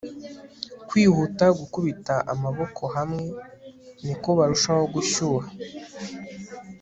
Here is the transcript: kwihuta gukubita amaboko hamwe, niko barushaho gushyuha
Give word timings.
kwihuta 0.87 1.45
gukubita 1.59 2.15
amaboko 2.33 2.83
hamwe, 2.95 3.25
niko 4.05 4.29
barushaho 4.37 4.83
gushyuha 4.95 5.47